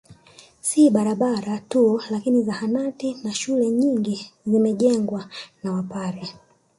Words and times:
Si 0.67 0.89
barabara 0.89 1.57
tu 1.69 2.01
lakini 2.09 2.43
zahanati 2.43 3.17
na 3.23 3.33
shule 3.33 3.69
nyingi 3.71 4.31
zimejengwa 4.45 5.29
na 5.63 5.73
wapare 5.73 6.27